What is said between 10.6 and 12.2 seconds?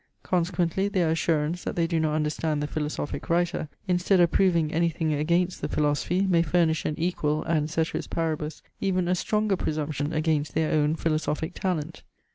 own philosophic talent.